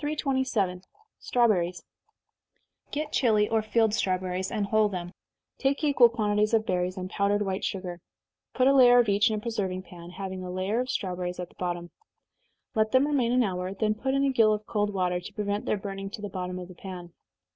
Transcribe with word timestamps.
327. 0.00 0.82
Strawberries. 1.20 1.84
Procure 2.86 3.08
Chili 3.12 3.48
or 3.48 3.62
field 3.62 3.94
strawberries, 3.94 4.50
and 4.50 4.66
hull 4.66 4.88
them. 4.88 5.12
Take 5.58 5.84
equal 5.84 6.08
quantities 6.08 6.52
of 6.52 6.66
berries, 6.66 6.96
and 6.96 7.08
powdered 7.08 7.42
white 7.42 7.62
sugar 7.62 8.00
put 8.54 8.66
a 8.66 8.74
layer 8.74 8.98
of 8.98 9.08
each 9.08 9.30
in 9.30 9.36
a 9.36 9.40
preserving 9.40 9.84
pan, 9.84 10.10
having 10.10 10.42
a 10.42 10.50
layer 10.50 10.80
of 10.80 10.90
strawberries 10.90 11.38
at 11.38 11.50
the 11.50 11.54
bottom. 11.54 11.92
Let 12.74 12.90
them 12.90 13.06
remain 13.06 13.30
an 13.30 13.44
hour, 13.44 13.72
then 13.72 13.94
put 13.94 14.12
in 14.12 14.24
a 14.24 14.32
gill 14.32 14.52
of 14.52 14.66
cold 14.66 14.92
water, 14.92 15.20
to 15.20 15.32
prevent 15.32 15.66
their 15.66 15.76
burning 15.78 16.10
to 16.10 16.20
the 16.20 16.28
bottom 16.28 16.58
of 16.58 16.66
the 16.66 16.74
pan. 16.74 17.12